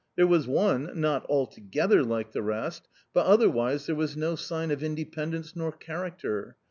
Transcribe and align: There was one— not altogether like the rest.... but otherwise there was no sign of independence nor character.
There 0.15 0.25
was 0.25 0.47
one— 0.47 0.89
not 0.99 1.27
altogether 1.29 2.01
like 2.01 2.31
the 2.31 2.41
rest.... 2.41 2.87
but 3.13 3.27
otherwise 3.27 3.85
there 3.85 3.95
was 3.95 4.17
no 4.17 4.35
sign 4.35 4.71
of 4.71 4.81
independence 4.81 5.55
nor 5.55 5.71
character. 5.71 6.55